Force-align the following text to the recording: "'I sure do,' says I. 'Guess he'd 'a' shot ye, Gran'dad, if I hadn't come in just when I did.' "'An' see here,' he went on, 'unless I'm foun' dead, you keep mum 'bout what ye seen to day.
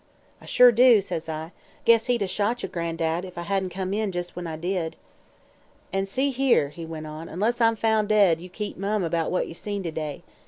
"'I 0.41 0.47
sure 0.47 0.71
do,' 0.71 0.99
says 0.99 1.29
I. 1.29 1.51
'Guess 1.85 2.07
he'd 2.07 2.23
'a' 2.23 2.27
shot 2.27 2.63
ye, 2.63 2.69
Gran'dad, 2.69 3.23
if 3.23 3.37
I 3.37 3.43
hadn't 3.43 3.69
come 3.69 3.93
in 3.93 4.11
just 4.11 4.35
when 4.35 4.47
I 4.47 4.55
did.' 4.57 4.95
"'An' 5.93 6.07
see 6.07 6.31
here,' 6.31 6.69
he 6.69 6.87
went 6.87 7.05
on, 7.05 7.29
'unless 7.29 7.61
I'm 7.61 7.75
foun' 7.75 8.07
dead, 8.07 8.41
you 8.41 8.49
keep 8.49 8.77
mum 8.77 9.07
'bout 9.07 9.29
what 9.29 9.47
ye 9.47 9.53
seen 9.53 9.83
to 9.83 9.91
day. 9.91 10.23